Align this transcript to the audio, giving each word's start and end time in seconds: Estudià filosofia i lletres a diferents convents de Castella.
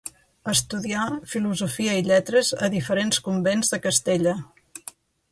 Estudià 0.51 1.01
filosofia 1.33 1.93
i 1.99 2.05
lletres 2.07 2.49
a 2.67 2.69
diferents 2.75 3.19
convents 3.27 3.69
de 3.75 3.79
Castella. 3.85 4.33